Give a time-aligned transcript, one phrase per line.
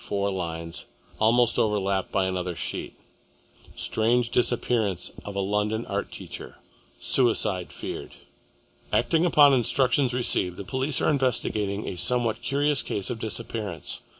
[0.03, 0.87] Four lines,
[1.19, 2.95] almost overlapped by another sheet
[3.75, 6.55] STRANGE DISAPPEARANCE OF A LONDON ART TEACHER
[6.99, 8.13] SUICIDE FEARED
[8.91, 14.01] Acting upon instructions received, the police are investigating a somewhat curious case of disappearance.